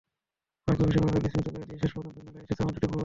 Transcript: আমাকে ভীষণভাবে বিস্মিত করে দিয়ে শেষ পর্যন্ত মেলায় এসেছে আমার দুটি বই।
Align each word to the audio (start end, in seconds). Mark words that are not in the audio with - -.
আমাকে 0.67 0.83
ভীষণভাবে 0.87 1.19
বিস্মিত 1.19 1.47
করে 1.47 1.65
দিয়ে 1.65 1.81
শেষ 1.81 1.91
পর্যন্ত 1.95 2.17
মেলায় 2.17 2.43
এসেছে 2.43 2.61
আমার 2.63 2.73
দুটি 2.75 2.87
বই। 2.87 2.99